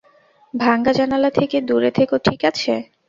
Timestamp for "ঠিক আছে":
2.25-2.73